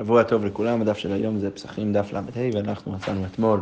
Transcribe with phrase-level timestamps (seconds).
[0.00, 2.20] שבוע טוב לכולם, הדף של היום זה פסחים דף ל"ה,
[2.54, 3.60] ואנחנו מצאנו אתמול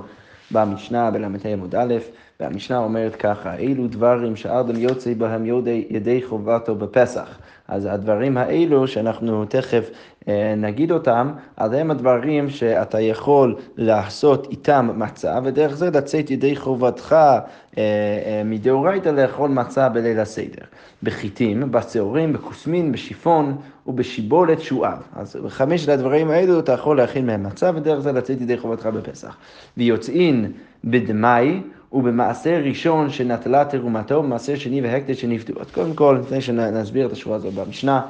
[0.50, 1.94] במשנה בל"ה עמוד א',
[2.40, 7.38] והמשנה אומרת ככה, אילו דברים שאדם יוצא בהם ידי, ידי חובתו בפסח.
[7.68, 9.90] אז הדברים האלו שאנחנו תכף
[10.28, 16.56] אה, נגיד אותם, אז הם הדברים שאתה יכול לעשות איתם מצה, ודרך זה לצאת ידי
[16.56, 17.38] חובתך אה,
[17.78, 20.64] אה, מדאורייתא לאכול מצה בליל הסדר.
[21.02, 24.98] בחיטים, בשעורים, בכוסמין, בשיפון ובשיבולת שועב.
[25.16, 29.36] אז חמשת הדברים האלו אתה יכול להכין מהם מצה, ודרך זה לצאת ידי חובתך בפסח.
[29.76, 30.52] ויוצאין
[30.84, 31.60] בדמאי
[31.94, 35.60] ובמעשר ראשון שנטלה תרומתו, במעשר שני והקדש שנפדו.
[35.60, 38.00] אז קודם כל, לפני שנסביר את השורה הזאת במשנה,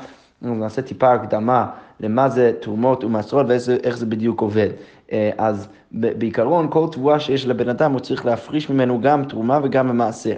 [0.43, 1.67] נעשה טיפה הקדמה
[2.01, 4.69] למה זה תרומות ומעשרות ואיך זה בדיוק עובד.
[5.13, 9.91] אה, אז בעיקרון, כל תבואה שיש לבן אדם, הוא צריך להפריש ממנו גם תרומה וגם
[9.91, 10.37] המעשר.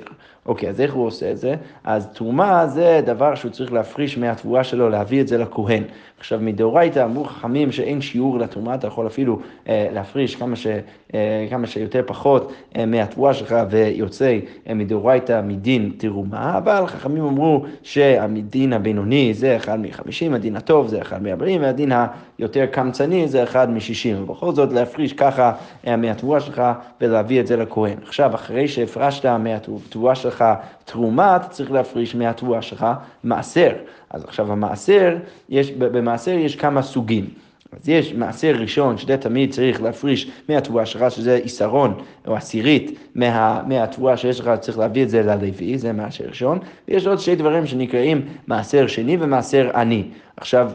[0.48, 1.55] אוקיי, אז איך הוא עושה את זה?
[1.84, 5.82] אז תרומה זה דבר שהוא צריך להפריש מהתבואה שלו, להביא את זה לכהן.
[6.19, 9.38] עכשיו, מדאורייתא אמרו חכמים שאין שיעור לתרומה, אתה יכול אפילו
[9.69, 10.66] אה, להפריש כמה, ש,
[11.14, 17.64] אה, כמה שיותר פחות אה, מהתבואה שלך ויוצא אה, מדאורייתא מדין תרומה, אבל חכמים אמרו
[17.83, 21.92] שהדין הבינוני זה אחד מחמישים, הדין הטוב זה אחד מארבעים, והדין
[22.39, 24.23] היותר קמצני זה אחד משישים.
[24.23, 25.53] ובכל זאת להפריש ככה
[25.87, 26.62] אה, מהתבואה שלך
[27.01, 27.98] ולהביא את זה לכהן.
[28.03, 30.45] עכשיו, אחרי שהפרשת מהתבואה שלך
[30.84, 32.87] תרומה, אתה צריך להפריש מהתבואה שלך
[33.25, 33.73] מעשר.
[34.11, 35.17] אז עכשיו המעשר,
[35.48, 37.27] יש, במעשר יש כמה סוגים.
[37.73, 41.95] אז יש מעשר ראשון, שזה תמיד צריך להפריש מהתבואה שלך, שזה עיסרון
[42.27, 47.07] או עשירית מה, מהתבואה שיש לך, צריך להביא את זה ללוי, זה מעשר ראשון, ויש
[47.07, 50.05] עוד שני דברים שנקראים מעשר שני ומעשר עני.
[50.37, 50.70] עכשיו,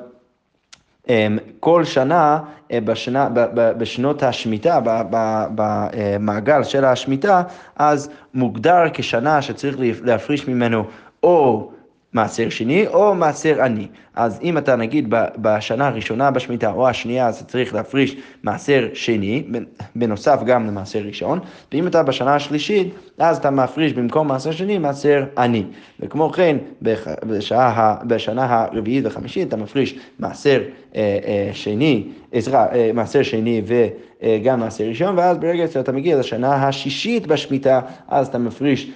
[1.59, 2.39] כל שנה,
[2.71, 4.79] אה, בשנה, בשנות השמיטה,
[5.55, 7.43] במעגל של השמיטה,
[7.75, 10.85] אז מוגדר כשנה שצריך להפריש ממנו
[11.23, 11.71] או
[12.13, 13.87] מעשר שני או מעשר עני.
[14.15, 19.43] אז אם אתה נגיד בשנה הראשונה בשמיטה או השנייה, אז אתה צריך להפריש מעשר שני,
[19.95, 21.39] בנוסף גם למעשר ראשון,
[21.71, 25.63] ואם אתה בשנה השלישית, אז אתה מפריש במקום מעשר שני מעשר עני.
[25.99, 26.57] וכמו כן,
[27.23, 30.61] בשעה, בשנה הרביעית והחמישית אתה מפריש מעשר
[30.95, 36.67] אה, אה, שני, עזרה, אה, מעשר שני וגם מעשר ראשון, ואז ברגע שאתה מגיע לשנה
[36.67, 38.91] השישית בשמיטה, אז אתה מפריש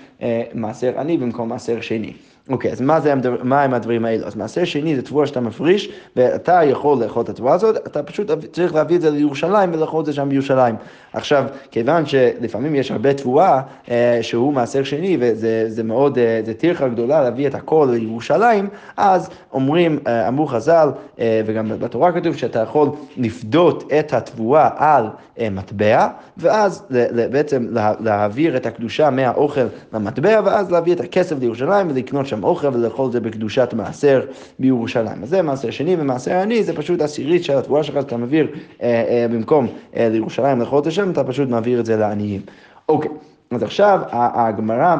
[0.53, 2.13] מעשר עני במקום מעשר שני.
[2.49, 3.13] אוקיי, אז מה, זה,
[3.43, 4.25] מה הם הדברים האלו?
[4.25, 8.31] אז מעשר שני זה תבואה שאתה מפריש, ואתה יכול לאכול את התבואה הזאת, אתה פשוט
[8.51, 10.75] צריך להביא את זה לירושלים ולאכול את זה שם בירושלים.
[11.15, 13.61] עכשיו, כיוון שלפעמים יש הרבה תבואה
[13.91, 18.67] אה, שהוא מעשר שני, וזה זה מאוד, אה, זה טרחה גדולה להביא את הכל לירושלים,
[18.97, 20.89] אז אומרים, אה, אמרו חז"ל,
[21.19, 25.05] אה, וגם בתורה כתוב שאתה יכול לפדות את התבואה על
[25.39, 26.83] אה, מטבע, ואז
[27.31, 27.67] בעצם
[27.99, 29.61] להעביר את הקדושה מהאוכל
[29.93, 34.21] למטבע, ואז להביא את הכסף לירושלים ולקנות שם אוכל ולאכול את זה בקדושת מעשר
[34.59, 35.23] בירושלים.
[35.23, 38.47] אז זה מעשר שני, ומעשר עני זה פשוט עשירית של התבואה שלך, אתה מעביר
[38.81, 42.41] אה, אה, במקום אה, לירושלים לאכול את השם, אתה פשוט מעביר את זה לעניים.
[42.89, 43.11] אוקיי,
[43.51, 44.95] אז עכשיו הגמרא...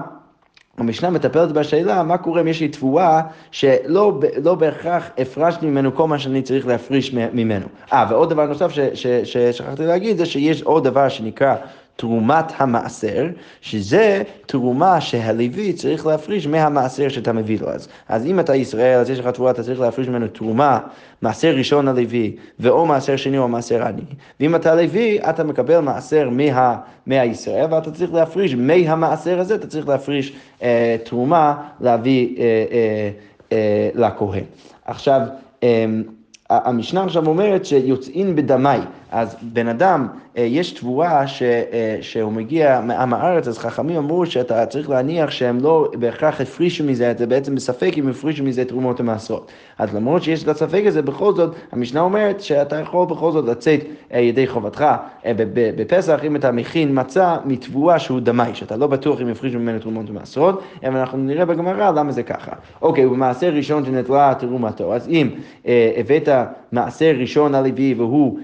[0.78, 3.22] המשנה מטפלת בשאלה מה קורה אם יש לי תבואה
[3.52, 7.66] שלא לא בהכרח הפרשתי ממנו כל מה שאני צריך להפריש ממנו.
[7.94, 8.72] אה, ועוד דבר נוסף
[9.24, 11.56] ששכחתי להגיד זה שיש עוד דבר שנקרא
[11.95, 13.28] תרומת המעשר,
[13.61, 17.69] שזה תרומה שהלוי צריך להפריש מהמעשר שאתה מביא לו.
[17.69, 20.79] אז, אז אם אתה ישראל, אז יש לך תבואה, אתה צריך להפריש ממנו תרומה,
[21.22, 24.01] מעשר ראשון הלוי, ואו מעשר שני או מעשר עני.
[24.39, 29.88] ואם אתה לוי, אתה מקבל מעשר מה, מהישראל, ואתה צריך להפריש מהמעשר הזה, אתה צריך
[29.88, 30.33] להפריש
[30.63, 33.09] אה, תרומה להביא אה, אה,
[33.51, 34.44] אה, לכהן.
[34.85, 35.22] עכשיו,
[35.63, 35.85] אה,
[36.50, 38.77] המשנה עכשיו אומרת שיוצאין בדמי,
[39.12, 40.07] אז בן אדם,
[40.38, 45.59] יש תבואה ש, אה, שהוא מגיע מעם הארץ, אז חכמים אמרו שאתה צריך להניח שהם
[45.59, 49.51] לא בהכרח הפרישו מזה, זה בעצם בספק אם הפרישו מזה תרומות ומעשרות.
[49.78, 53.79] אז למרות שיש את הספק הזה, בכל זאת, המשנה אומרת שאתה יכול בכל זאת לצאת
[54.13, 54.85] אה, ידי חובתך
[55.75, 60.09] בפסח, אם אתה מכין מצה מתבואה שהוא דמי, שאתה לא בטוח אם הפרישו ממנו תרומות
[60.09, 62.51] ומעשרות, אבל אנחנו נראה בגמרא למה זה ככה.
[62.81, 65.29] אוקיי, ובמעשה ראשון שנטלה תרומתו, אז אם
[65.97, 66.29] הבאת
[66.72, 68.40] מעשר ראשון הלוי והוא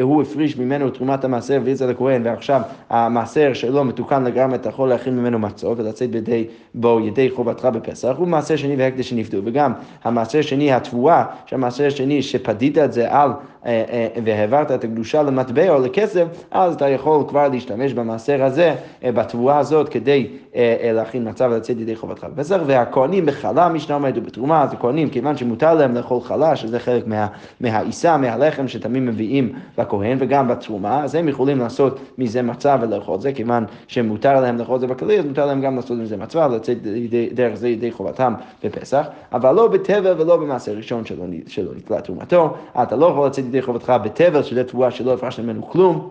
[0.00, 2.60] הוא הפריש ממנו תרומת המעשר והביא את זה לכהן, ועכשיו
[2.90, 6.44] המעשר שלו מתוקן לגמרי, אתה יכול להכין ממנו מצות ולצאת בידי,
[6.74, 9.72] בו ידי חובתך בפסח, הוא מעשר שני והקדש שנפדו, וגם
[10.04, 13.30] המעשר שני, התבואה, שהמעשר השני שפדית את זה על
[14.24, 18.74] והעברת את הקדושה למטבע או לכסף, אז אתה יכול כבר להשתמש במעשר הזה,
[19.04, 20.26] אה, בתבואה הזאת, כדי
[20.92, 22.26] להכין מצב ולצאת ידי חובתך.
[22.34, 27.06] בפסח, והכהנים בחלה משנה עומד ובתרומה, אז הכהנים, כיוון שמותר להם לאכול חלה, שזה חלק
[27.06, 27.26] מה,
[27.60, 33.20] מהעיסה, מהלחם שתמיד מביאים לכהן, וגם בתרומה, אז הם יכולים לעשות מזה מצב ולאכול את
[33.20, 36.48] זה, כיוון שמותר להם לאכול את זה בכללי, אז מותר להם גם לעשות מזה מצווה,
[36.50, 36.78] ולצאת
[37.34, 38.34] דרך זה ידי חובתם
[38.64, 41.24] בפסח, אבל לא בטבע ולא במעשר ראשון שלא
[41.76, 46.08] נתלה תרומתו, אתה לא יכול לצאת ידי חובתך בתבל, שזה תבואה שלא הפרשת ממנו כלום.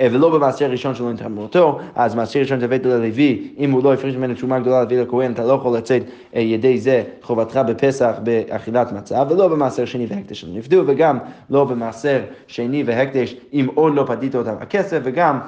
[0.00, 3.94] אה, ולא במעשר ראשון שלא ניתן מותו, אז מעשר ראשון תבאת ללוי, אם הוא לא
[3.94, 6.02] הפריש ממנו תשומה גדולה להביא לכהן, אתה לא יכול לצאת
[6.36, 11.18] אה, ידי זה חובתך בפסח באכילת מצה, ולא במעשר שני והקדש שלא נפדו, וגם
[11.50, 15.38] לא במעשר שני והקדש אם עוד לא פדית אותם הכסף, וגם...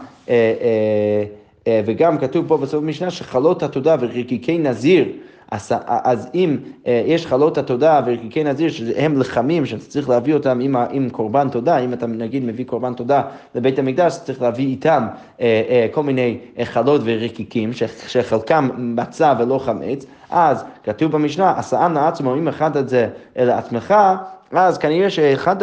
[1.66, 5.04] אה, וגם כתוב פה בסוף המשנה שחלות התודה ורקיקי נזיר
[5.50, 6.56] אז, אז אם
[6.86, 11.48] אה, יש חלות התודה ורקיקי נזיר שהם לחמים שאתה צריך להביא אותם עם, עם קורבן
[11.48, 13.22] תודה, אם אתה נגיד מביא קורבן תודה
[13.54, 15.06] לבית המקדש, אתה צריך להביא איתם
[15.40, 17.70] אה, אה, כל מיני חלות ורקיקים
[18.06, 23.94] שחלקם מצה ולא חמץ, אז כתוב במשנה, עשאן לעצמו, אם אחד את זה לעצמך,
[24.52, 25.10] אז כנראה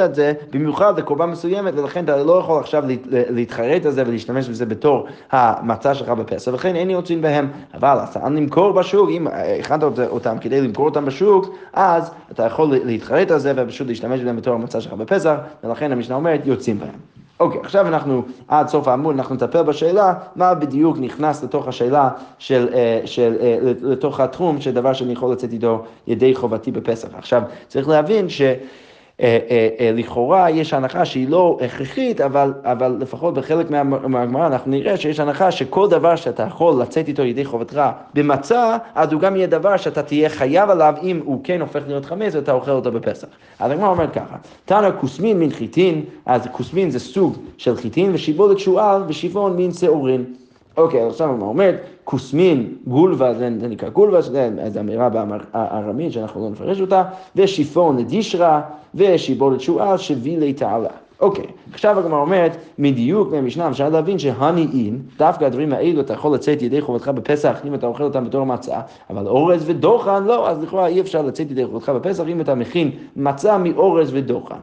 [0.05, 4.65] את זה במיוחד לקורבן מסוימת, ולכן אתה לא יכול עכשיו להתחרט על זה ולהשתמש בזה
[4.65, 7.47] בתור המצע שלך בפסח, ולכן אין יוצאים בהם.
[7.73, 9.27] אבל אתה למכור בשוק, אם
[9.59, 14.37] הכנת אותם כדי למכור אותם בשוק, אז אתה יכול להתחרט על זה ופשוט להשתמש בהם
[14.37, 17.16] בתור המצע שלך בפסח, ולכן המשנה אומרת יוצאים בהם.
[17.39, 22.09] אוקיי, okay, עכשיו אנחנו, עד סוף העמוד, אנחנו נטפל בשאלה מה בדיוק נכנס לתוך השאלה
[22.39, 27.07] של, אה, של, אה, לתוך התחום של דבר שאני יכול לצאת איתו ידי חובתי בפסח.
[27.13, 28.41] עכשיו, צריך להבין ש...
[29.21, 33.71] אה, אה, אה, לכאורה יש הנחה שהיא לא הכרחית, אבל, אבל לפחות בחלק
[34.07, 37.81] מהגמרא אנחנו נראה שיש הנחה שכל דבר שאתה יכול לצאת איתו ידי חובתך
[38.13, 42.05] במצה, אז הוא גם יהיה דבר שאתה תהיה חייב עליו אם הוא כן הופך להיות
[42.05, 43.27] חמץ ואתה אוכל אותו בפסח.
[43.59, 44.35] אז הגמרא אומרת ככה,
[44.65, 50.25] תנא כוסמין מן חיטין, אז כוסמין זה סוג של חיטין, ושיבולת שועל ושיפון מן שעורין.
[50.77, 56.81] אוקיי, עכשיו הוא אומר, כוסמין, גולבה, זה, נקרא גולבה, זו אמירה בארמית שאנחנו לא נפרש
[56.81, 57.03] אותה,
[57.35, 58.61] ושיפון לדישרה,
[58.95, 60.89] ושיבולת שועל שבילי תעלה.
[61.19, 66.61] אוקיי, עכשיו הגמרא אומרת, מדיוק מהמשנה אפשר להבין שהניים, דווקא הדברים האלו אתה יכול לצאת
[66.61, 70.87] ידי חובתך בפסח אם אתה אוכל אותם בתור מצה, אבל אורז ודוחן לא, אז לכאורה
[70.87, 74.59] אי אפשר לצאת ידי חובתך בפסח אם אתה מכין מצה מאורז ודוחן.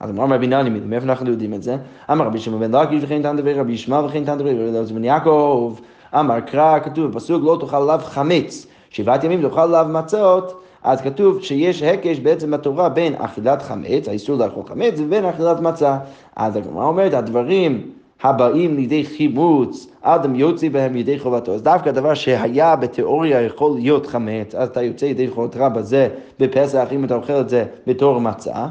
[0.00, 1.76] אז אמר רבי נני, מאיפה אנחנו יודעים את זה?
[2.12, 5.04] אמר רבי שמעון בן לקיש וכן תן דברי רבי ישמעאל וכן תן דברי רבי בן
[5.04, 5.74] יעקב.
[6.14, 10.62] אמר קרא, כתוב בפסוק לא תאכל עליו חמץ, שבעת ימים תאכל עליו מצות.
[10.82, 15.98] אז כתוב שיש הקש בעצם בתורה בין אכילת חמץ, האיסור לאכול חמץ, ובין אכילת מצה.
[16.36, 17.90] אז הגמרא אומרת, הדברים
[18.22, 21.54] הבאים לידי חימוץ, אדם יוצא בהם ידי חובתו.
[21.54, 26.08] אז דווקא דבר שהיה בתיאוריה יכול להיות חמץ, אז אתה יוצא ידי חובתך בזה
[26.38, 28.66] בפסח, אם אתה אוכל את זה בתור מצה.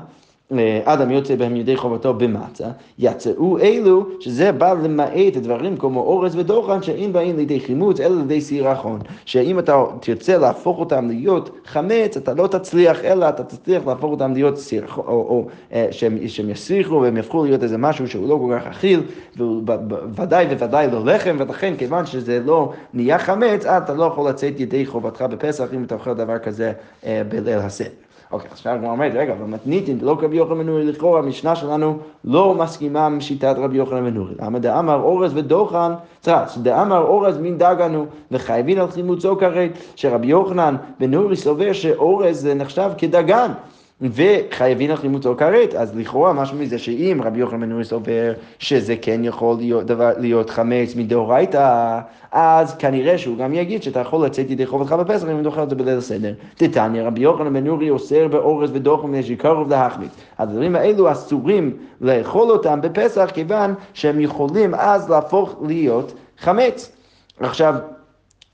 [0.84, 2.68] אדם יוצא בהם ידי חובתו במצה,
[3.00, 8.42] יצאו אלו, שזה בא למעט דברים כמו אורז ודוחן, שאין באים לידי חימוץ, אלא לידי
[8.42, 9.00] סירחון.
[9.26, 14.34] שאם אתה תרצה להפוך אותם להיות חמץ, אתה לא תצליח, אלא אתה תצליח להפוך אותם
[14.34, 18.40] להיות סירחון, או, או אה, שהם, שהם יסיחו והם יהפכו להיות איזה משהו שהוא לא
[18.42, 19.02] כל כך אכיל,
[20.18, 24.86] וודאי וודאי לא לחם, ולכן כיוון שזה לא נהיה חמץ, אתה לא יכול לצאת ידי
[24.86, 26.72] חובתך בפסח אם אתה אוכל דבר כזה
[27.06, 28.09] אה, בליל הסדר.
[28.32, 32.56] אוקיי, עכשיו הגמרא אומרת, רגע, אבל מתניתין, לא רבי יוחנן מנורי, לכאורה המשנה שלנו לא
[32.56, 34.34] מסכימה עם שיטת רבי יוחנן מנורי.
[34.40, 35.92] למה דאמר אורז ודוחן,
[36.24, 42.92] סליחה, דאמר אורז מן דגנו, וחייבים על חימוצו כרת, שרבי יוחנן בנורי סובר שאורז נחשב
[42.98, 43.52] כדגן.
[44.02, 48.96] וחייבים לך לימוד כרת, אז לכאורה משהו מזה שאם רבי יוחנן בן נורי סובר שזה
[49.02, 52.00] כן יכול להיות, דבר, להיות חמץ מדאורייתא,
[52.32, 55.70] אז כנראה שהוא גם יגיד שאתה יכול לצאת ידי חובתך בפסח אם אתה אוכל את
[55.70, 56.34] זה בליל הסדר.
[56.56, 60.12] תתניא רבי יוחנן בן נורי אוסר באורז ודוחם מפני שקרוב להחמיץ.
[60.38, 66.92] הדברים האלו אסורים לאכול אותם בפסח כיוון שהם יכולים אז להפוך להיות חמץ.
[67.40, 67.76] עכשיו,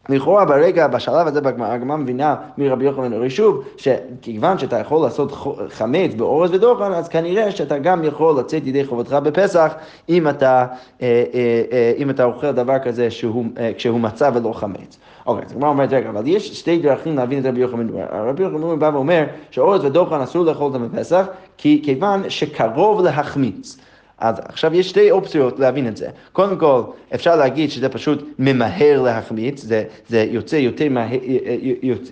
[0.09, 5.31] לכאורה ברגע, בשלב הזה הגמרא מבינה מרבי יוחנן אורי שוב, שכיוון שאתה יכול לעשות
[5.69, 9.73] חמץ באורז ודוחן, אז כנראה שאתה גם יכול לצאת ידי חובתך בפסח
[10.09, 10.65] אם אתה,
[11.01, 13.45] אה, אה, אה, אם אתה אוכל דבר כזה שהוא,
[13.77, 14.97] כשהוא מצה ולא חמץ.
[15.25, 18.03] אוקיי, אז הגמרא אומרת, רגע, אבל יש שתי דרכים להבין את רבי יוחנן אורי.
[18.11, 21.25] רבי יוחנן אורי בא ואומר שאורז ודוחן אסור לאכול אותם בפסח,
[21.57, 23.77] כיוון שקרוב להחמיץ.
[24.19, 26.09] אז עכשיו יש שתי אופציות להבין את זה.
[26.33, 26.81] קודם כל,
[27.15, 31.19] אפשר להגיד שזה פשוט ממהר להחמיץ, זה, זה יוצא יותר מהר,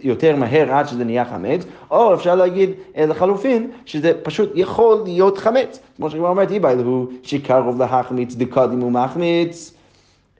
[0.04, 5.38] יותר מהר עד שזה נהיה חמץ, או אפשר להגיד אה, לחלופין, שזה פשוט יכול להיות
[5.38, 5.80] חמץ.
[5.98, 9.74] כמו שכבר אומרת, איבאי הוא שקרוב להחמיץ דקודים הוא מחמיץ.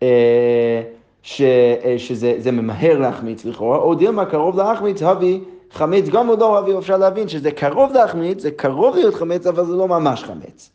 [0.04, 0.82] אה,
[1.24, 5.40] ש, אה, שזה ממהר להחמיץ לכאורה, או דילמה קרוב להחמיץ, הביא
[5.72, 9.66] חמץ גם או לא הביא, אפשר להבין שזה קרוב להחמיץ, זה קרוב להיות חמץ, אבל
[9.66, 10.70] זה לא ממש חמץ.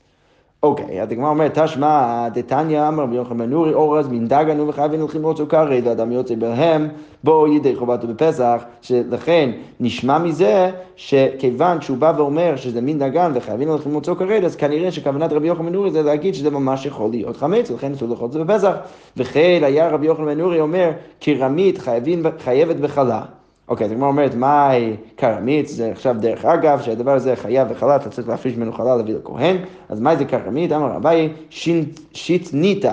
[0.63, 5.01] אוקיי, אז הגמרא אומרת, תשמע, דתניא אמר רבי יוחנן בן נורי אורז מן דגנו וחייבים
[5.01, 6.89] הולכים סוכר, ידע אדם יוצא בהם,
[7.25, 9.51] בו ידי חובתו בפסח, שלכן
[9.81, 14.93] נשמע מזה שכיוון שהוא בא ואומר שזה מין דגן וחייבים הולכים לראות סוכר, אז כנראה
[14.93, 18.27] שכוונת רבי יוחנן בן נורי זה להגיד שזה ממש יכול להיות חמץ, ולכן אסור לאכול
[18.27, 18.75] את זה בפסח.
[19.17, 21.79] וכן היה רבי יוחנן בן נורי אומר, כרמית
[22.39, 23.23] חייבת בחלה.
[23.69, 25.69] אוקיי, אז הגמרא אומרת, מהי כרמית?
[25.69, 29.57] זה עכשיו דרך אגב, שהדבר הזה חייב וחלה, אתה צריך להפריש ממנו חלה להביא לכהן.
[29.89, 30.73] אז מהי זה כרמית?
[30.73, 31.29] אמר רבי,
[32.13, 32.93] שיצניתא.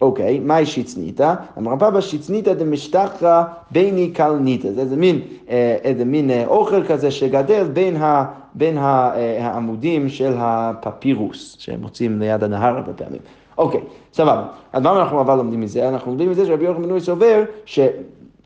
[0.00, 1.34] אוקיי, מהי שיצניתא?
[1.58, 4.72] אמר רבא שיצניתא דמשתחרא ביני קלניתא.
[4.72, 8.24] זה איזה מין, אה, איזה מין אה, אוכל כזה שגדל בין, ה,
[8.54, 13.20] בין ה, אה, העמודים של הפפירוס, שהם מוצאים ליד הנהר הרבה פעמים.
[13.58, 13.80] אוקיי,
[14.12, 14.44] סבבה.
[14.72, 15.88] אז מה אנחנו אבל לומדים מזה?
[15.88, 17.80] אנחנו לומדים מזה שרבי יוחנן בן סובר ש...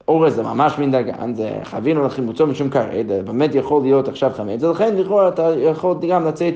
[0.08, 4.30] אורז זה ממש מן דגן, זה חווינו לחימוצו משום כרת, זה באמת יכול להיות עכשיו
[4.34, 6.54] חמץ, ולכן לכאורה אתה יכול גם לצאת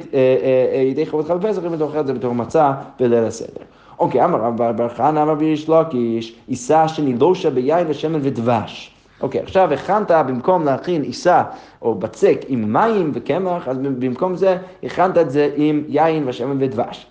[0.90, 3.62] ידי חובתך בפסח אם אתה אוכל את זה בתור מצה בליל הסדר.
[3.98, 8.94] אוקיי, אמר רב בר חנא אמר ביש לקיש, עיסה שנילושה ביין ושמן ודבש.
[9.20, 11.42] אוקיי, עכשיו הכנת במקום להכין עיסה
[11.82, 17.06] או בצק עם מים וקמח, אז במקום זה הכנת את זה עם יין ושמן ודבש.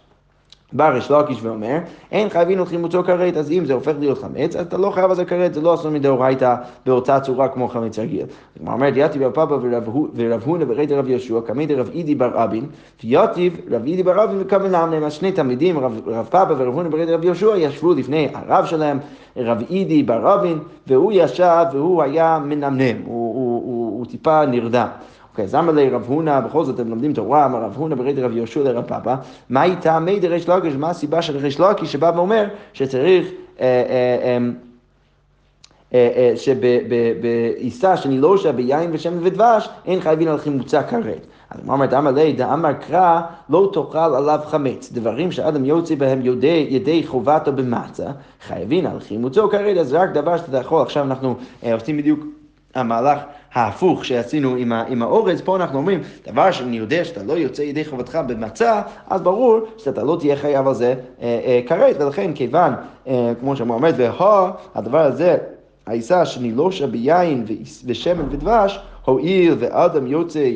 [0.73, 1.77] בא ריש לקיש ואומר,
[2.11, 5.09] אין חייבים על חימוצו כרת, אז אם זה הופך להיות חמץ, אז אתה לא חייב
[5.09, 6.55] על זה כרת, זה לא אסור מדאורייתא
[6.85, 8.25] באותה צורה כמו חמץ רגיל.
[8.57, 9.57] כלומר, אומרת, יתיב רב פאפא
[10.15, 12.65] ורב הונא וראית רב יהושע, קמי דרב אידי בר אבין,
[13.03, 17.09] ויתיב רב אידי בר אבין וקמי להם, אז שני תלמידים, רב פאפא ורב הונא וראית
[17.09, 18.99] רב יהושע, ישבו לפני הרב שלהם,
[19.37, 24.87] רב אידי בר אבין, והוא ישב והוא היה מנמנם, הוא טיפה נרדם.
[25.37, 28.19] אוקיי, אז אמר לי רב הונא, בכל זאת הם לומדים תורה, אמר רב הונא ברד
[28.19, 29.15] רב יהושע לרב פאפא,
[29.49, 29.99] מה איתה?
[29.99, 33.27] מי דריש לקיש, מה הסיבה של ריש לקיש שבא ואומר שצריך
[33.59, 33.83] אה,
[35.93, 41.27] אה, אה, שבעיסה שנילושה ביין ושמן ודבש, אין חייבים על חימוצה כרת.
[41.49, 44.91] אז הוא אומר, אמר לי, דאמר קרא, לא תאכל עליו חמץ.
[44.93, 48.07] דברים שאדם יוצא בהם ידי, ידי חובתו במצה,
[48.47, 51.35] חייבים על חימוצו כרת, אז רק דבר שאתה יכול, עכשיו אנחנו
[51.73, 52.19] עושים בדיוק
[52.77, 53.19] המהלך
[53.53, 57.61] ההפוך שעשינו עם, ה, עם האורז, פה אנחנו אומרים, דבר שאני יודע שאתה לא יוצא
[57.61, 62.33] ידי חובתך במצה, אז ברור שאתה לא תהיה חייב על זה אה, אה, כרת, ולכן
[62.33, 62.73] כיוון,
[63.07, 65.37] אה, כמו שאמר אומרת, והא, הדבר הזה,
[65.87, 67.45] העיסה שנילושה ביין
[67.85, 70.49] ושמן ודבש, הואיל ואדם יוצא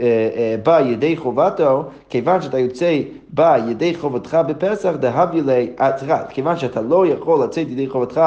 [0.00, 5.70] אה, אה, בא ידי חובתו, כיוון שאתה יוצא בא ידי חובתך בפסח, דהבי לי,
[6.28, 8.20] כיוון שאתה לא יכול לצאת ידי חובתך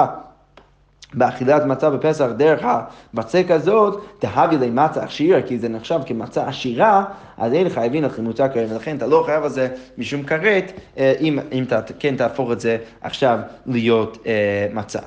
[1.13, 2.65] באכילת מצה בפסח דרך
[3.13, 7.03] הבצק הזאת, תהבי לי מצה עשירה, כי זה נחשב כמצה עשירה,
[7.37, 11.13] אז אין חייבים על חימוצה כרת, ולכן אתה לא חייב על זה משום כרת, אה,
[11.19, 14.99] אם, אם אתה כן תהפוך את זה עכשיו להיות אה, מצה.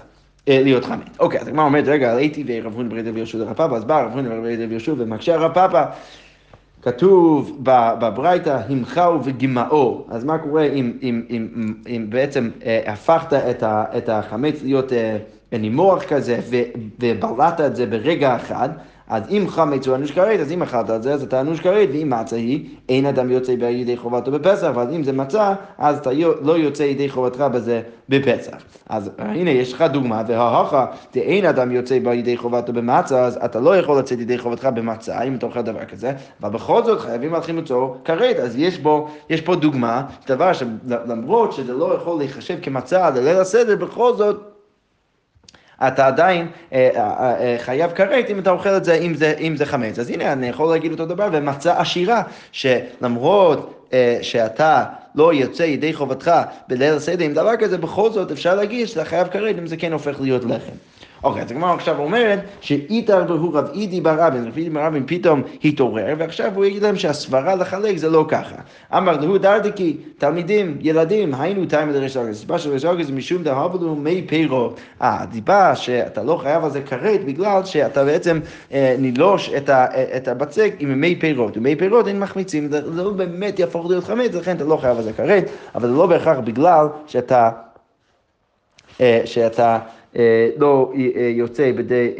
[0.49, 1.06] אה, להיות חמץ.
[1.18, 4.12] אוקיי, אז הגמרא אומרת, רגע, הייתי ורב הון ברד ויהושע לרב פאפא, אז בא רב
[4.12, 5.84] הון ברד ויהושע ומקשה הרב פאפא.
[6.82, 7.58] כתוב
[7.99, 10.06] בברייתא, המחאו וגמאו.
[10.11, 13.62] אז מה קורה אם, אם, אם, אם, בעצם אה, הפכת את,
[13.96, 14.92] את החמץ להיות...
[14.92, 15.16] אה,
[15.54, 16.40] בנימוח כזה,
[17.00, 18.68] ובלעת את זה ברגע אחד,
[19.08, 21.88] אז אם חמץ הוא אנוש כרת, אז אם אכלת את זה, אז אתה אנוש כרת,
[21.92, 26.11] ואם מצה היא, אין אדם יוצא בידי חובתו בפסח, אבל אם זה מצה, אז אתה
[26.42, 28.56] לא יוצא ידי חובתך בזה בפסח.
[28.88, 33.76] אז הנה, יש לך דוגמה, וההוכה, דאין אדם יוצא בידי חובתו במצה, אז אתה לא
[33.76, 37.56] יכול לצאת ידי חובתך במצה, אם אתה אוכל דבר כזה, אבל בכל זאת חייבים להתחיל
[37.56, 43.11] למצוא כרת, אז יש, בו, יש פה דוגמה, דבר שלמרות שזה לא יכול להיחשב כמצה
[43.11, 44.53] לליל הסדר, בכל זאת,
[45.83, 49.57] אתה עדיין אה, אה, אה, חייב כרת אם אתה אוכל את זה, אם זה, אם
[49.57, 49.99] זה חמץ.
[49.99, 53.90] אז הנה, אני יכול להגיד אותו דבר, ומצה עשירה, שלמרות
[54.23, 56.33] שאתה לא יוצא ידי חובתך
[56.69, 59.93] בליל הסדר עם דבר כזה, בכל זאת אפשר להגיד שאתה חייב כרת אם זה כן
[59.93, 60.73] הופך להיות לחם.
[61.25, 62.40] אוקיי, אז הגמרא עכשיו אומרת
[63.28, 67.97] והוא רב אידי ברבין, רב אידי ברבין פתאום התעורר, ועכשיו הוא יגיד להם שהסברה לחלק
[67.97, 68.57] זה לא ככה.
[68.97, 72.37] אמר להו דרדקי, תלמידים, ילדים, היינו תאי מדרש אגס.
[72.37, 74.81] הסיבה של דרש אגס משום דהבלו מי פירות.
[75.02, 78.40] אה, הדיבה שאתה לא חייב על זה כרת בגלל שאתה בעצם
[78.73, 81.57] אה, נילוש את, ה, את הבצק עם מי פירות.
[81.57, 85.02] ומי פירות אין מחמיצים, זה לא באמת יהפוך להיות חמץ, לכן אתה לא חייב על
[85.02, 87.50] זה כרת, אבל זה לא בהכרח בגלל שאתה...
[89.00, 89.78] אה, שאתה אה,
[90.59, 92.11] לא אה, יוצא בדי...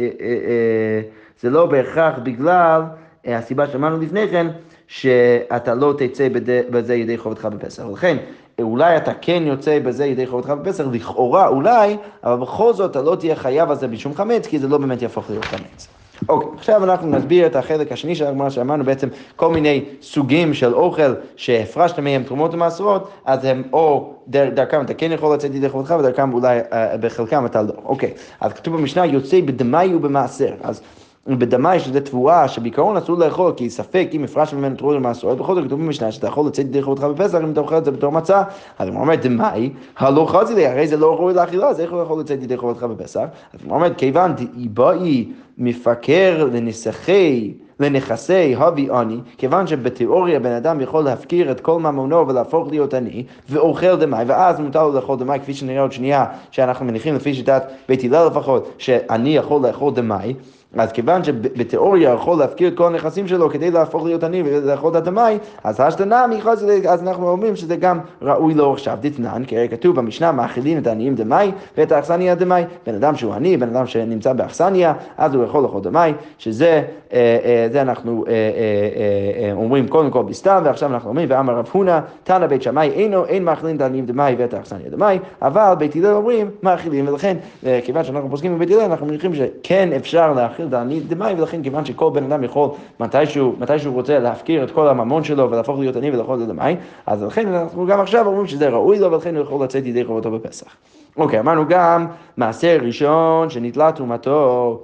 [1.41, 2.83] זה לא בהכרח בגלל
[3.25, 4.47] הסיבה שאמרנו לפני כן,
[4.89, 6.29] שאתה לא תצא
[6.71, 7.85] בזה ידי חובתך בפסח.
[7.87, 8.17] ולכן,
[8.61, 13.17] אולי אתה כן יוצא בזה ידי חובתך בפסח, לכאורה אולי, אבל בכל זאת אתה לא
[13.17, 15.89] תהיה חייב על זה בשום חמץ, כי זה לא באמת יהפוך להיות חמץ.
[16.29, 20.55] אוקיי, okay, עכשיו אנחנו נסביר את החלק השני של הגמרא שאמרנו בעצם כל מיני סוגים
[20.55, 25.69] של אוכל שהפרשת מהם תרומות ומעשרות, אז הם או דרכם אתה כן יכול לצאת ידי
[25.69, 27.73] חובתך ודרכם אולי uh, בחלקם אתה לא.
[27.85, 30.55] אוקיי, okay, אז כתוב במשנה יוצא בדמאי ובמעשר.
[30.63, 30.83] אז
[31.27, 35.65] בדמאי שזה תבואה שבעיקרון אסור לאכול כי ספק אם הפרש ממנו תרומה למעשרות, בכל זאת
[35.65, 38.43] כתוב במשנה שאתה יכול לצאת ידי חובתך בפסח אם אתה אוכל את זה בתור מצה.
[38.79, 42.03] אז הוא אומר דמאי, הלא חזי לי, הרי זה לא ראוי לאכילה, אז איך הוא
[42.03, 43.25] יכול לצאת ידי חובתך בפסח?
[43.55, 45.29] אז הוא אומר כיוון דאי
[45.59, 52.69] מפקר לנסחי לנכסי הבי עני, כיוון שבתיאוריה בן אדם יכול להפקיר את כל ממונו ולהפוך
[52.71, 57.15] להיות עני, ואוכל דמי, ואז מותר לו לאכול דמי, כפי שנראה עוד שנייה, שאנחנו מניחים
[57.15, 60.35] לפי שיטת בית הלל לפחות, שאני יכול לאכול דמי,
[60.77, 64.97] אז כיוון שבתיאוריה יכול להפקיר את כל הנכסים שלו כדי להפוך להיות עני ולאכול את
[64.97, 66.41] הדמאי, אז השתנמי,
[66.89, 70.87] אז אנחנו אומרים שזה גם ראוי לו עכשיו דתנן, כי הרי כתוב במשנה, מאכילים את
[70.87, 72.65] העניים דמאי ואת האכסניה דמאי.
[72.87, 77.39] בן אדם שהוא עני, בן אדם שנמצא באכסניה, אז הוא יכול לאכול דמאי, שזה, אה,
[77.45, 82.47] אה, זה אנחנו אה, אומרים קודם כל בסתם, ועכשיו אנחנו אומרים, ואמר רב הונא, תנא
[82.47, 86.51] בית שמאי, אינו, אין מאכילים את העניים דמאי ואת האכסניה דמאי, אבל בית הלל אומרים,
[86.63, 87.37] מאכילים, ולכן,
[87.85, 91.85] כיוון שאנחנו פוסקים בבית הלל, אנחנו מניחים שכן אפשר להאכיל את העניים דמאי, ולכן כיוון
[91.85, 96.11] שכל בן אדם יכול, מתישהו, מתישהו רוצה להפקיר את כל הממון שלו ולהפוך להיות עני
[96.11, 99.65] ולאכול את הדמאי, אז לכן אנחנו גם עכשיו אומרים שזה ראוי לו, ולכן הוא יכול
[99.65, 100.77] לצאת ידי חובתו בפסח.
[101.17, 102.07] אוקיי, אמרנו גם
[102.37, 104.81] מעשר ראשון שנתלה תרומתו.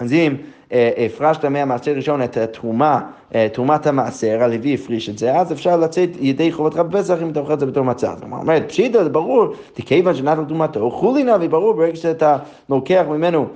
[0.00, 0.36] אז אם
[0.72, 3.00] אה, הפרשת מהמעשר ראשון את התרומה,
[3.34, 7.40] אה, תרומת המעשר, הלוי הפריש את זה, אז אפשר לצאת ידי חובתך בפסח אם אתה
[7.40, 8.14] אוכל את זה בתור מצה.
[8.14, 12.36] זאת אומרת, פשיטא זה ברור, כיוון שנתן תרומתו, חולי נא וברור ברגע שאתה
[12.68, 13.46] לוקח ממנו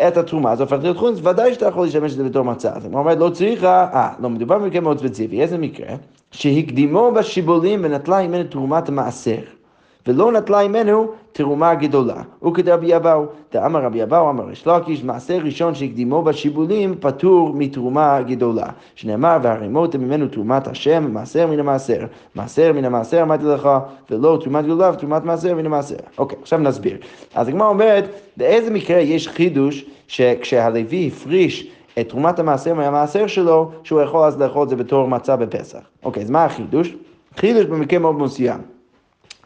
[0.00, 2.72] את התרומה, אז הופכת להיות חונץ, ודאי שאתה יכול להשתמש בזה בתור מצה.
[2.74, 5.88] אז הוא אומר, לא צריכה, אה, לא, מדובר במקרה מאוד ספציפי, איזה מקרה?
[6.30, 9.40] שהקדימו בשיבולים ונטלה ממנו תרומת המעשר.
[10.06, 12.22] ולא נטלה ממנו תרומה גדולה.
[12.46, 18.66] וכדרבי אבאו, דאמר רבי אבאו, אמר ריש לקיש, מעשה ראשון שהקדימו בשיבולים פטור מתרומה גדולה.
[18.94, 22.06] שנאמר, והרימות ממנו תרומת השם, מעשר מן המעשר.
[22.34, 23.68] מעשר מן המעשר אמרתי לך,
[24.10, 25.96] ולא תרומת גדולה ותרומת מעשר מן המעשר.
[26.18, 26.96] אוקיי, עכשיו נסביר.
[27.34, 28.04] אז הגמרא אומרת,
[28.36, 34.62] באיזה מקרה יש חידוש שכשהלוי הפריש את תרומת המעשר מהמעשר שלו, שהוא יכול אז לאכול
[34.62, 35.80] את זה בתור מצה בפסח.
[36.04, 36.94] אוקיי, אז מה החידוש?
[37.36, 38.77] חידוש במקרה מאוד מסוים.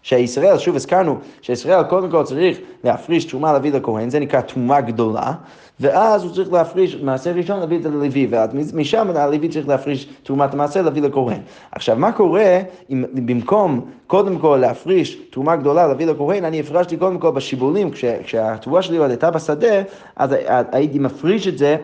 [0.02, 5.32] שישראל, שוב הזכרנו, שישראל קודם כל צריך להפריש תרומה להביא לכהן, זה נקרא תרומה גדולה,
[5.80, 8.28] ואז הוא צריך להפריש מעשה ראשון להביא את זה ללוי,
[8.72, 11.40] ומשם הלוי צריך להפריש תרומת המעשה להביא לכהן.
[11.72, 12.58] עכשיו, מה קורה
[12.90, 17.90] אם במקום קודם כל להפריש תרומה גדולה להביא לכהן, אני הפרשתי קודם כל בשיבולים,
[18.24, 19.82] כשהתבואה שלי עוד הייתה בשדה,
[20.16, 20.34] אז
[20.72, 21.76] הייתי מפריש את זה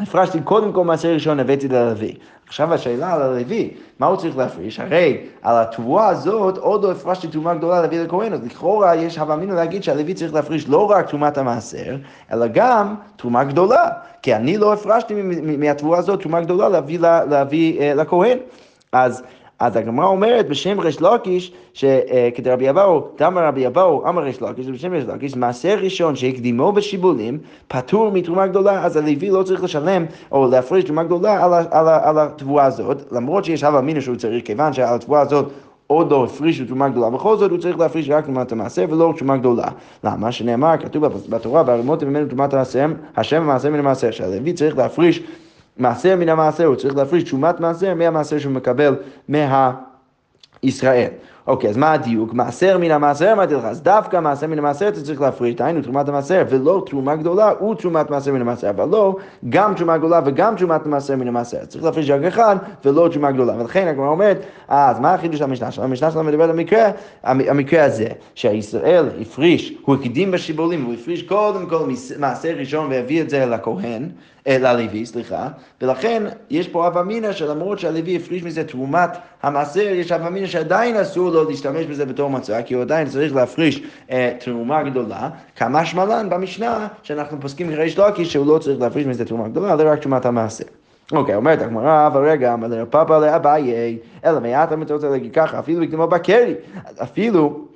[0.00, 2.14] הפרשתי קודם כל מעשר ראשון, הבאתי ללוי.
[2.46, 4.80] עכשיו השאלה על הלוי, מה הוא צריך להפריש?
[4.80, 9.34] הרי על התבואה הזאת עוד לא הפרשתי תרומה גדולה להביא לכהן, אז לכאורה יש הווה
[9.34, 11.96] אמינא להגיד שהלוי צריך להפריש לא רק תרומת המעשר,
[12.32, 13.88] אלא גם תרומה גדולה.
[14.22, 15.14] כי אני לא הפרשתי
[15.58, 18.38] מהתבואה הזאת תרומה גדולה להביא, להביא uh, לכהן.
[18.92, 19.22] אז
[19.60, 24.66] אז הגמרא אומרת בשם ריש לקיש, שכדי רבי אבאו, דאמר רבי אבאו, אמר ריש לקיש,
[24.66, 30.04] בשם ריש לקיש, מעשר ראשון שהקדימו בשיבולים, פטור מתרומה גדולה, אז הלוי לא צריך לשלם
[30.32, 34.46] או להפריש תרומה גדולה על, על, על התבואה הזאת, למרות שיש הווה אמינא שהוא צריך,
[34.46, 35.50] כיוון שעל התבואה הזאת
[35.86, 39.36] עוד לא הפרישו תרומה גדולה, בכל זאת הוא צריך להפריש רק תרומת המעשר ולא תרומה
[39.36, 39.66] גדולה.
[40.04, 40.32] למה?
[40.32, 45.22] שנאמר, כתוב בתורה, בערימות ממנו תרומת המעשר, השם המעשר מן המעשר, שהלוי צריך להפריש
[45.78, 48.96] מעשר מן המעשר, הוא צריך להפריש תשומת מעשר מהמעשר שהוא מקבל
[49.28, 51.10] מהישראל.
[51.46, 52.34] אוקיי, אז מה הדיוק?
[52.34, 56.08] מעשר מן המעשר אמרתי לך, אז דווקא מעשר מן המעשר אתה צריך להפריש, דהיינו תרומת
[56.08, 59.16] המעשר, ולא תרומה גדולה ותרומת מעשר מן המעשר, אבל לא
[59.48, 61.64] גם תרומה גדולה וגם תרומת מעשר מן המעשר.
[61.64, 63.54] צריך להפריש רק אחד ולא תרומה גדולה.
[63.58, 65.88] ולכן הגמרא אומרת, אז מה החידוש של המשנה שלנו?
[65.88, 66.90] המשנה שלנו מדברת על המקרה,
[67.22, 71.88] המקרה הזה, שהישראל הפריש, הוא הקדים בשיבולים, הוא הפריש קודם כל
[72.18, 74.08] מעשר ראשון והביא את זה לכהן.
[74.48, 75.48] ללוי, סליחה,
[75.82, 79.10] ולכן יש פה אב אמינא שלמרות שהלוי הפריש מזה תרומת
[79.42, 83.34] המעשר, יש אב אמינא שעדיין אסור לו להשתמש בזה בתור מצה, כי הוא עדיין צריך
[83.34, 89.06] להפריש אה, תרומה גדולה, כמה שמלן במשנה שאנחנו פוסקים כריש לוקי שהוא לא צריך להפריש
[89.06, 90.64] מזה תרומה גדולה, אלא רק תרומת המעשר.
[91.12, 96.08] אוקיי, אומרת הגמרא, אבל רגע, אמר לרפאפה לאביי, אלא מעט אתה רוצה להגיד ככה, אפילו
[96.08, 96.54] בקרי,
[97.02, 97.67] אפילו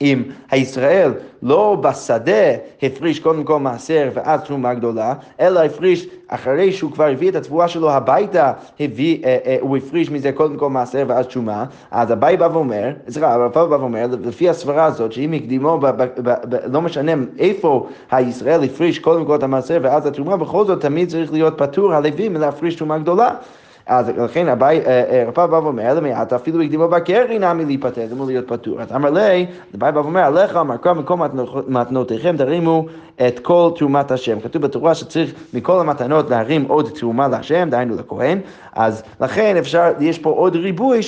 [0.00, 6.92] אם הישראל לא בשדה הפריש קודם כל מעשר ואז תרומה גדולה, אלא הפריש אחרי שהוא
[6.92, 11.04] כבר הביא את התבואה שלו הביתה, הביא, אה, אה, הוא הפריש מזה קודם כל מעשר
[11.06, 15.78] ואז תרומה, אז אביי בא ואומר, סליחה, הרב בא ואומר, לפי הסברה הזאת, שאם הקדימו,
[15.78, 20.36] ב, ב, ב, ב, לא משנה איפה הישראל הפריש קודם כל את המעשר ואז התרומה,
[20.36, 23.30] בכל זאת תמיד צריך להיות פטור הלוי מלהפריש תרומה גדלה.
[23.88, 28.06] אז לכן אביי, אה, אה, רפא בא ואומר, אלא מעט אפילו הקדימו בקרי נמי להיפטר,
[28.08, 28.80] זה אמור להיות פטור.
[28.80, 29.46] אז אמר לי,
[29.76, 31.22] אביי בא ואומר, עליך אמר מקום
[31.68, 32.86] מתנותיכם תרימו
[33.26, 34.40] את כל תרומת השם.
[34.40, 38.38] כתוב בתורה שצריך מכל המתנות להרים עוד תרומה להשם, דהיינו לכהן,
[38.72, 41.00] אז לכן אפשר, יש פה עוד ריבוי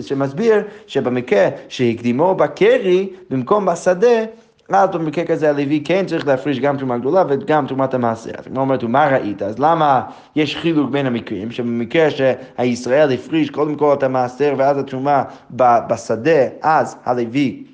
[0.00, 4.24] שמסביר שבמקרה שהקדימו בקרי, במקום בשדה,
[4.68, 8.30] אז במקרה כזה הלוי כן צריך להפריש גם תרומה גדולה וגם תרומת המעשר.
[8.38, 9.42] אז כמו אומרת, מה ראית?
[9.42, 10.02] אז למה
[10.36, 11.50] יש חילוק בין המקרים?
[11.50, 17.64] שבמקרה שהישראל הפריש קודם כל את המעשר ואז התרומה בשדה, אז הלוי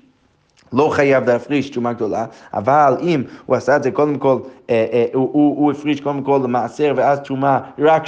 [0.72, 4.38] לא חייב להפריש תשומה גדולה, אבל אם הוא עשה את זה קודם כל,
[5.12, 8.02] הוא, הוא, הוא הפריש קודם כל למעשר ואז תשומה רק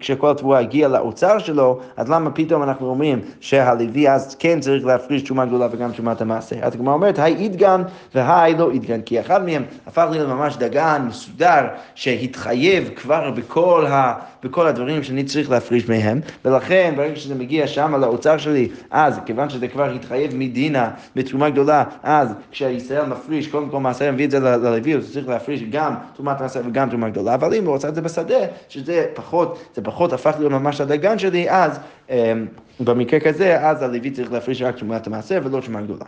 [0.00, 5.22] כשכל התבואה הגיעה לאוצר שלו, אז למה פתאום אנחנו אומרים שהלוי אז כן צריך להפריש
[5.22, 6.56] תשומה גדולה וגם תשומת המעשר?
[6.62, 7.82] אז הגמרא אומרת, היי אידגן
[8.14, 14.14] והי לא אידגן, כי אחד מהם הפך להיות ממש דגן מסודר שהתחייב כבר בכל, ה,
[14.42, 19.50] בכל הדברים שאני צריך להפריש מהם, ולכן ברגע שזה מגיע שם לאוצר שלי, אז כיוון
[19.50, 24.40] שזה כבר התחייב מדינה בתרומה גדולה, אז כשישראל מפריש, קודם כל מעשר מביא את זה
[24.40, 27.94] ללוי, הוא צריך להפריש גם תרומת מעשר וגם תרומה גדולה, אבל אם הוא עושה את
[27.94, 31.78] זה בשדה, שזה פחות, זה פחות הפך להיות ממש הדגן שלי, אז
[32.10, 32.46] אמ,
[32.80, 36.04] במקרה כזה, אז הלוי צריך להפריש רק תרומת המעשר ולא תרומה גדולה.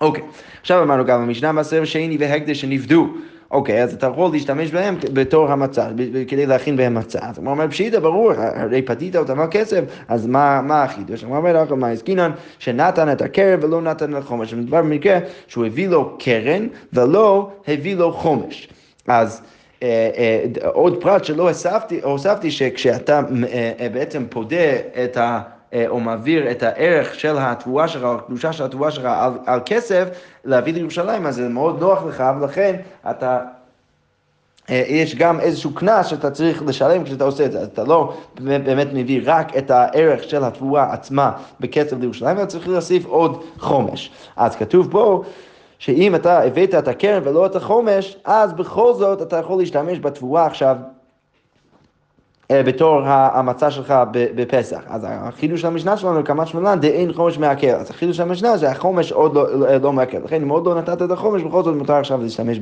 [0.00, 0.22] אוקיי,
[0.60, 3.08] עכשיו אמרנו גם במשנה מעשר שני והקדש שנפדו.
[3.50, 5.88] אוקיי, אז אתה יכול להשתמש בהם בתור המצה,
[6.28, 7.18] כדי להכין בהם מצה.
[7.22, 11.22] אז הוא אומר, פשיטא, ברור, הרי פדית אותם על כסף, אז מה, מה החידוש?
[11.22, 14.54] הוא אומר, לך, מה עסקינן, שנתן את הקרן ולא נתן את החומש.
[14.54, 18.68] מדובר במקרה שהוא הביא לו קרן ולא הביא לו חומש.
[19.08, 19.42] אז...
[19.82, 23.20] אה, אה, עוד פרט שלא הוספתי, הוספתי שכשאתה
[23.52, 25.40] אה, בעצם פודה את ה...
[25.88, 30.08] או מעביר את הערך של התבואה שלך, או הקדושה של התבואה שלך על, על כסף,
[30.44, 32.76] להביא לירושלים, אז זה מאוד נוח לך, ולכן
[33.10, 33.38] אתה...
[34.68, 38.88] יש גם איזשהו קנס שאתה צריך לשלם כשאתה עושה את זה, אז אתה לא באמת
[38.92, 44.10] מביא רק את הערך של התבואה עצמה בכסף לירושלים, אלא צריך להוסיף עוד חומש.
[44.36, 45.22] אז כתוב פה
[45.80, 50.46] שאם אתה הבאת את הקרן ולא את החומש, אז בכל זאת אתה יכול להשתמש בתבואה
[50.46, 50.76] עכשיו
[52.50, 54.80] אה, בתור המצע שלך בפסח.
[54.88, 57.76] אז החידוש של המשנה שלנו, כמה שמלן, דאין חומש מעקר.
[57.76, 60.18] אז החידוש של המשנה זה החומש עוד לא, לא, לא מעקר.
[60.24, 62.58] לכן אם עוד לא נתת את החומש, בכל זאת מותר עכשיו להשתמש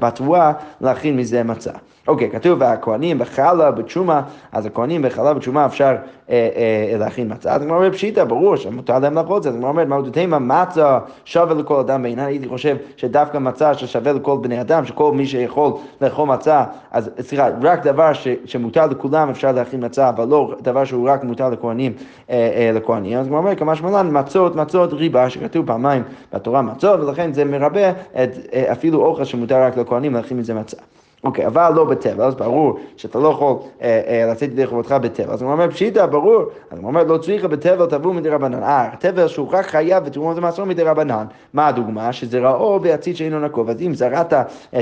[0.00, 1.72] בתבואה, להכין מזה מצה.
[2.08, 5.96] אוקיי, כתוב והכהנים בחלה בתשומה, אז הכהנים בחלה בתשומה אפשר
[6.30, 7.52] אה, אה, להכין מצה.
[7.52, 9.48] אז הגמרא אומרת פשיטא, ברור שמותר להם לאכול את זה.
[9.48, 12.24] אז הגמרא אומרת, מעודותימה מצה שווה לכל אדם בעיניי.
[12.24, 17.48] הייתי חושב שדווקא מצה ששווה לכל בני אדם, שכל מי שיכול לאכול מצה, אז סליחה,
[17.62, 18.10] רק דבר
[18.44, 21.92] שמותר לכולם אפשר להכין מצה, אבל לא דבר שהוא רק מותר לכהנים,
[22.30, 23.18] אה, אה, לכהנים.
[23.18, 27.90] אז הוא אומר, כמה שמלן, מצות, מצות ריבה, שכתוב פעמיים בתורה מצות, ולכן זה מרבה
[27.90, 30.76] את, אה, אפילו אוכל שמותר רק לכהנים להכין מזה מצה.
[31.24, 35.32] אוקיי, אבל לא בטבע, אז ברור שאתה לא יכול אה, אה, לצאת ידי חובתך בטבע.
[35.32, 36.42] אז הוא אומר, פשיטא, ברור.
[36.70, 38.62] אז הוא אומר, לא צריכה בטבע תבוא מדי רבנן.
[38.62, 41.24] אה, טבע שהוא רק חייב ותרומות המעשור מדי רבנן.
[41.52, 42.12] מה הדוגמה?
[42.12, 43.70] שזה רעו בעציץ שאינו נקוב.
[43.70, 44.32] אז אם זרעת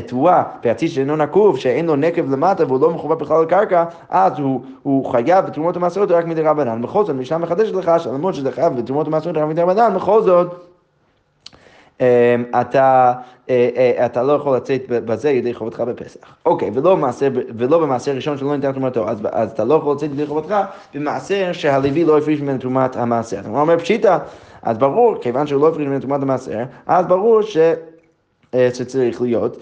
[0.07, 4.61] תבואה בעציץ שאינו נקוב, שאין לו נקב למטה והוא לא מחובר בכלל לקרקע, אז הוא,
[4.83, 6.83] הוא חייב בתרומות המעשרות רק מדי רבנן.
[6.83, 10.70] בכל זאת, המשנה מחדשת לך שלמרות שזה חייב בתרומות המעשרות רק מדי רבנן, בכל זאת...
[12.01, 12.07] אמ,
[12.61, 13.13] אתה,
[13.51, 16.35] אה, אה, אתה לא יכול לצאת בזה ידי חובתך בפסח.
[16.47, 20.11] אוקיי, ולא, במעשר, ולא במעשר ראשון שלא ניתן תרומתו, אז, אז אתה לא יכול לצאת
[20.11, 20.55] ידי חובתך
[20.95, 23.41] במעשר שהלוי לא הפריש ממנו תרומת המעשר.
[23.41, 24.19] אתה אומר פשיטא,
[24.63, 27.57] אז ברור, כיוון שהוא לא הפריש ממנו תרומת המעשר, אז ברור ש...
[28.55, 29.57] אה, שצריך להיות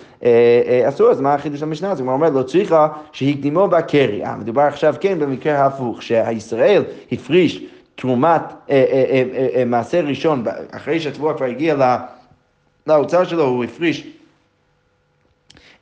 [0.88, 2.02] אסור, אז מה החידוש המשנה הזה?
[2.02, 4.22] הוא אומר, לא צריכה שהקדימו בה קרי.
[4.38, 8.42] מדובר עכשיו כן במקרה ההפוך, שהישראל הפריש תרומת
[9.66, 11.76] מעשר ראשון, אחרי שהתבואה כבר הגיעה
[12.88, 14.06] לאוצר שלו הוא הפריש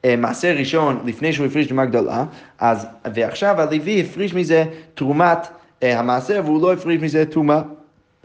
[0.05, 2.25] אה, מעשר ראשון לפני שהוא הפריש תרומה גדולה,
[2.59, 4.65] אז, ועכשיו הלוי הפריש מזה
[4.95, 5.39] תרומת
[5.83, 7.63] אה, המעשר והוא לא הפריש מזה תרומה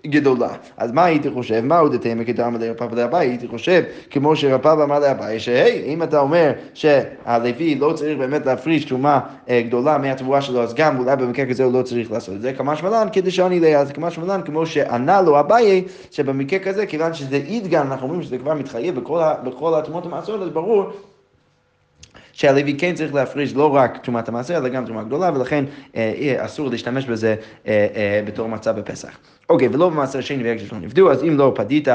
[0.08, 0.50] גדולה.
[0.78, 1.62] אז מה הייתי חושב?
[1.66, 3.28] מה עוד תתאמה כדרמה לרפאבא דאביי?
[3.28, 8.86] הייתי חושב, כמו שרפאבא אמר לאביי, שהי, אם אתה אומר שהלוי לא צריך באמת להפריש
[8.86, 12.42] תרומה אה, גדולה מהתבואה שלו, אז גם אולי במקרה כזה הוא לא צריך לעשות את
[12.42, 16.86] זה, כמה שמלן כדי שאני לא אז כמה שמלן כמו שענה לו אביי, שבמקרה כזה,
[16.86, 19.00] כיוון שזה אידגן, אנחנו אומרים שזה כבר מתחייב
[19.44, 20.86] בכל התרומות המעשרות, אז ברור
[22.34, 26.70] שהלוי כן צריך להפריש לא רק תרומת המעשר, אלא גם תרומה גדולה, ולכן אה, אסור
[26.70, 27.36] להשתמש בזה
[27.68, 29.18] אה, אה, בתור מצה בפסח.
[29.52, 31.88] אוקיי, ולא במעשר שני והקדש לא נפדו, אז אם לא פדית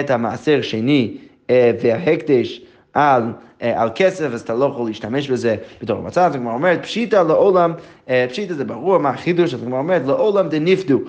[0.00, 1.16] את המעשר שני
[1.50, 2.60] אה, וההקדש
[2.94, 3.22] על,
[3.62, 7.16] אה, על כסף, אז אתה לא יכול להשתמש בזה בתור מצה, אז הגמרא אומרת, פשיטא
[7.16, 7.72] לעולם,
[8.08, 11.00] אה, פשיטא זה ברור, מה החידוש, אז הגמרא אומרת, לעולם דנפדו.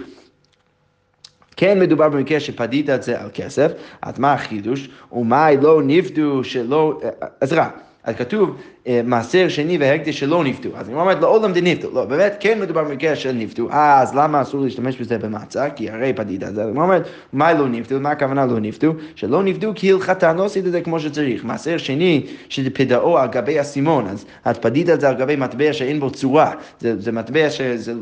[1.57, 4.89] כן מדובר במקרה שפדית את זה על כסף, אז מה החידוש?
[5.11, 6.99] ומה לא נפדו שלא...
[7.41, 7.69] אז רע.
[8.03, 8.55] אז כתוב
[9.03, 10.69] מעשר שני והקדש שלא נפתו.
[10.75, 11.89] אז אני אומרת לעולם דנפתו.
[11.93, 13.67] לא, באמת כן מדובר במקרה של נפתו.
[13.71, 15.69] אז למה אסור להשתמש בזה במצה?
[15.69, 16.47] כי הרי פדידה.
[16.47, 17.99] אז אני אומרת, מה לא נפתו?
[17.99, 18.93] מה הכוונה לא נפתו?
[19.15, 21.45] שלא נפתו כי הלכתן, לא עשית את זה כמו שצריך.
[21.45, 24.07] מעשר שני שזה פדאו על גבי אסימון.
[24.07, 26.51] אז את פדית את זה על גבי מטבע שאין בו צורה.
[26.79, 27.93] זה, זה מטבע שזה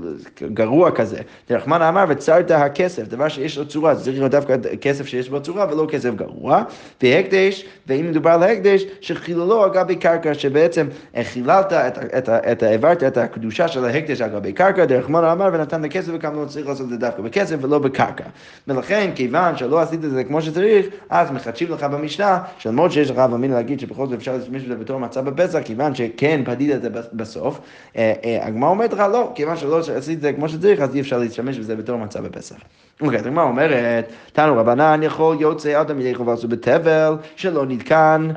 [0.54, 1.18] גרוע כזה.
[1.50, 3.96] דרחמן אמר וצרת הכסף, דבר שיש לו צורה.
[3.96, 6.64] זה צריך להיות דווקא כסף שיש בו צורה ולא כסף גרוע.
[7.02, 10.77] והקדש, ואם מדובר על הקדש, שחילולו על גבי בקרקע, שבעצם
[11.24, 15.50] חיללת, את, את, את, העברת את הקדושה של ההקדש על גבי קרקע, דרך מונה אמר
[15.54, 18.24] ונתן לכסף וכמה לא צריך לעשות את זה דווקא בכסף ולא בקרקע.
[18.68, 23.18] ולכן, כיוון שלא עשית את זה כמו שצריך, אז מחדשים לך במשנה, שלמרות שיש לך
[23.18, 26.90] אבא להגיד שבכל זאת אפשר להשתמש בזה בתור מצה בפסח, כיוון שכן פדית את זה
[27.14, 27.60] בסוף,
[27.98, 31.02] אה, אה, הגמרא אומרת לך לא, כיוון שלא עשית את זה כמו שצריך, אז אי
[31.02, 32.56] אפשר להשתמש בזה בתור מצה בפסח.
[33.02, 38.30] אוקיי, אז הגמרא אומרת, תנו רבנן יכול יוצא אדם ידי חובה עשו בתבל שלא נתקן.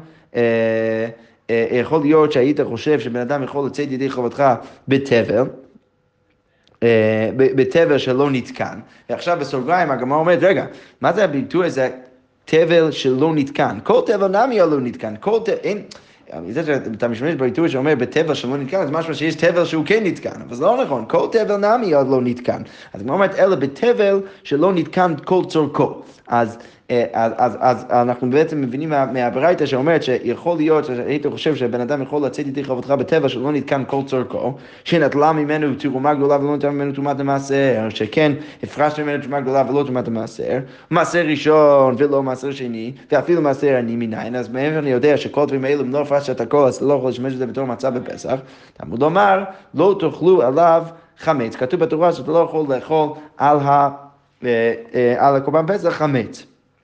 [1.50, 4.44] אה, יכול להיות שהיית חושב שבן אדם יכול לצאת ידי חובתך
[4.88, 5.44] בתבל.
[7.36, 8.78] בתבל שלא נתקן,
[9.10, 10.66] ועכשיו בסוגריים הגמרא אומרת, רגע,
[11.00, 11.90] מה זה הביטוי הזה,
[12.44, 13.78] תבל שלא נתקן?
[13.82, 15.82] כל תבל נמי לא נתקן, כל תבל, אין...
[16.48, 20.40] זה שאתה משתמש בביטוי שאומר בטבע שלא נתקן, אז משמע שיש טבל שהוא כן נתקן,
[20.48, 22.62] אבל זה לא נכון, כל טבל נמי עוד לא נתקן.
[22.92, 26.02] אז כמו אומרת, אלא בטבל שלא נתקן כל צורכו.
[26.28, 26.62] אז אה,
[27.12, 32.02] אז, אז, אז אנחנו בעצם מבינים מה, מהברייתא שאומרת שיכול להיות, היית חושב שבן אדם
[32.02, 36.68] יכול לצאת איתי חובתך בטבע שלא נתקן כל צורכו, שנטלה ממנו תרומה גדולה ולא נתן
[36.68, 40.58] ממנו תרומת המעשר, שכן הפרשת ממנו תרומה גדולה ולא תרומת המעשר,
[40.90, 45.64] מעשר ראשון ולא מעשר שני, ואפילו מעשר עני מניין, אז מאיפה אני יודע שכל דברים
[45.64, 48.36] האלו, אם לא הפרשת את הכל, אז לא יכול לשמש בזה בתור מצה בפסח,
[48.72, 50.84] תלמוד לומר, לא תאכלו עליו
[51.18, 53.88] חמץ, כתוב בתורה שאתה לא יכול לאכול על, ה,
[54.44, 56.49] אה, אה, על הקורבן פסח חמץ.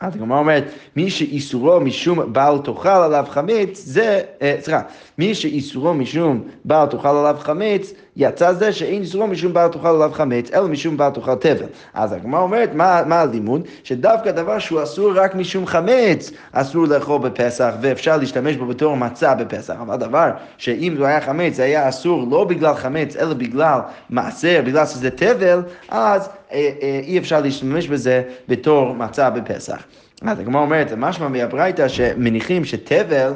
[0.00, 0.64] אז הגמרא אומרת,
[0.96, 4.80] מי שאיסורו משום בעל תאכל עליו חמץ, זה, אה, סליחה,
[5.18, 10.10] מי שאיסורו משום בעל תאכל עליו חמץ, יצא זה שאין איסורו משום בעל תאכל עליו
[10.12, 11.66] חמץ, אלא משום בעל תאכל תבל.
[11.94, 13.62] אז הגמרא אומרת, מה, הלימוד?
[13.84, 19.34] שדווקא דבר שהוא אסור רק משום חמץ, אסור לאכול בפסח, ואפשר להשתמש בו בתור מצה
[19.34, 19.74] בפסח.
[19.80, 23.80] אבל דבר שאם זה היה חמץ, זה היה אסור לא בגלל חמץ, אלא בגלל
[24.10, 29.82] מעשר, בגלל שזה תבל, אז אה, אה, אי אפשר להשתמש בזה בתור מצה בפסח.
[30.22, 33.32] אז הגמרא אומרת, משמע מהברייתא שמניחים שתבל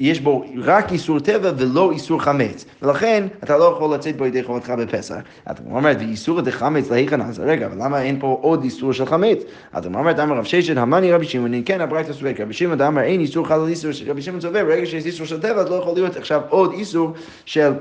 [0.00, 4.42] יש בו רק איסור טבע ולא איסור חמץ, ולכן אתה לא יכול לצאת בו ידי
[4.42, 5.16] חובתך בפסח.
[5.50, 9.38] אתה אומרת, ואיסור דחמץ להיכן, אז רגע, אבל למה אין פה עוד איסור של חמץ?
[9.72, 13.02] אז אתה אומרת, אמר רב ששת, המאני רבי שמעון, כן, הברייתא סובק, רבי שמעון אמר,
[13.02, 16.16] אין איסור חלל איסור, רבי שמעון סובר, ברגע שיש איסור של אז לא יכול להיות
[16.16, 17.12] עכשיו עוד איסור
[17.44, 17.72] של...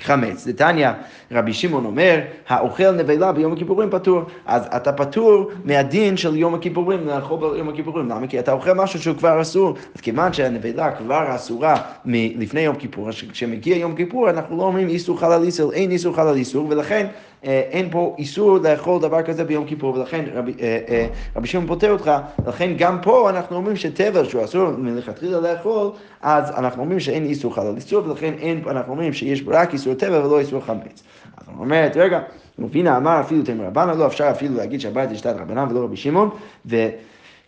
[0.00, 0.46] חמץ.
[0.46, 0.92] נתניה,
[1.32, 4.22] רבי שמעון אומר, האוכל נבלה ביום הכיפורים פטור.
[4.46, 8.08] אז אתה פטור מהדין של יום הכיפורים, לאכול ביום הכיפורים.
[8.08, 8.26] למה?
[8.26, 9.74] כי אתה אוכל משהו שהוא כבר אסור.
[9.94, 15.20] אז כיוון שהנבלה כבר אסורה מלפני יום כיפור, כשמגיע יום כיפור אנחנו לא אומרים איסור
[15.20, 17.06] חלל איסור, אין איסור חלל איסור, ולכן
[17.42, 21.92] אין פה איסור לאכול דבר כזה ביום כיפור, ולכן רבי, אה, אה, רבי שמעון פוטר
[21.92, 22.10] אותך,
[22.44, 25.90] ולכן גם פה אנחנו אומרים שטבע שהוא אסור מלכתחילה לאכול,
[26.22, 30.26] אז אנחנו אומרים שאין איסור חלל איסור, ולכן אין, אנחנו אומרים שיש רק איסור טבע
[30.26, 31.02] ולא איסור חמץ.
[31.36, 32.20] אז הוא אומרת, רגע,
[32.58, 35.96] רבינה אמר אפילו תמר רבנה, לא אפשר אפילו להגיד שהבית יש תת רבנן ולא רבי
[35.96, 36.30] שמעון,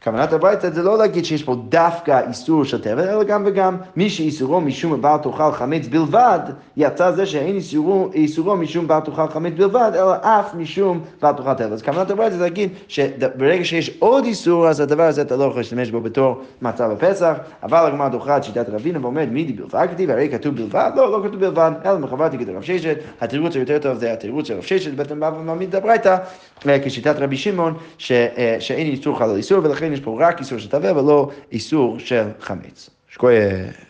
[0.04, 4.10] כוונת הברייתא זה לא להגיד שיש פה דווקא איסור של טבל, אלא גם וגם מי
[4.10, 6.38] שאיסורו משום בעל תאכל חמץ בלבד,
[6.76, 11.54] יצא זה שאין איסורו, איסורו משום בעל תאכל חמץ בלבד, אלא אף משום בעל תאכל
[11.54, 11.72] טבל.
[11.72, 15.60] אז כוונת הברייתא זה להגיד שברגע שיש עוד איסור, אז הדבר הזה אתה לא יכול
[15.60, 20.10] להשתמש בו בתור מצה בפסח, אבל הגמרא דוחה את שיטת רבינה ואומרת מידי בלבד כתיב,
[20.10, 23.98] הרי כתוב בלבד, לא, לא כתוב בלבד, אלא מחברתי כתוב רב ששת, התירוץ היותר טוב
[23.98, 26.16] זה התירוץ של רב ששת, בעצם בא ומעמיד את הברייתא
[26.84, 27.74] כשיטת רבי שמעון,
[28.10, 32.24] אה, שאין איסור חלל איסור, ולכן יש פה רק איסור של תבל ולא איסור של
[32.40, 32.90] חמץ.
[33.10, 33.89] שקוייך.